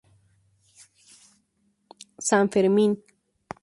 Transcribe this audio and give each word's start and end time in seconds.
San 2.27 2.45
Fermín. 2.53 2.91